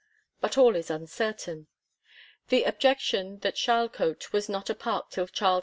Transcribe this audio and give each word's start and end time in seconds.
But 0.39 0.57
all 0.57 0.75
is 0.75 0.89
uncertain. 0.89 1.67
The 2.49 2.63
objection 2.63 3.37
that 3.41 3.53
Charlecote 3.53 4.33
was 4.33 4.49
not 4.49 4.67
a 4.67 4.73
park 4.73 5.11
till 5.11 5.27
Charles 5.27 5.59
II.' 5.59 5.59